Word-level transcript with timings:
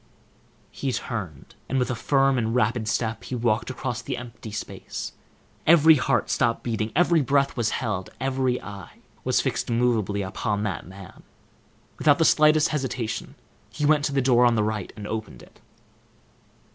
He 0.71 0.91
turned, 0.91 1.53
and 1.69 1.77
with 1.77 1.91
a 1.91 1.95
firm 1.95 2.39
and 2.39 2.55
rapid 2.55 2.87
step 2.87 3.25
he 3.25 3.35
walked 3.35 3.69
across 3.69 4.01
the 4.01 4.17
empty 4.17 4.49
space. 4.51 5.13
Every 5.67 5.93
heart 5.93 6.27
stopped 6.31 6.63
beating, 6.63 6.91
every 6.95 7.21
breath 7.21 7.55
was 7.55 7.69
held, 7.69 8.09
every 8.19 8.59
eye 8.63 8.97
was 9.23 9.41
fixed 9.41 9.69
immovably 9.69 10.23
upon 10.23 10.63
that 10.63 10.87
man. 10.87 11.21
Without 11.99 12.17
the 12.17 12.25
slightest 12.25 12.69
hesitation, 12.69 13.35
he 13.69 13.85
went 13.85 14.03
to 14.05 14.11
the 14.11 14.23
door 14.23 14.43
on 14.43 14.55
the 14.55 14.63
right, 14.63 14.91
and 14.95 15.05
opened 15.05 15.43
it. 15.43 15.59